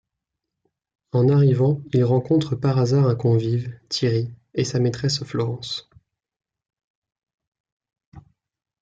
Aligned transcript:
En 1.11 1.29
arrivant, 1.29 1.79
il 1.93 2.03
rencontre 2.03 2.55
par 2.55 2.79
hasard 2.79 3.07
un 3.07 3.13
convive, 3.13 3.77
Thierry, 3.87 4.33
et 4.55 4.63
sa 4.63 4.79
maîtresse 4.79 5.23
Florence. 5.23 5.91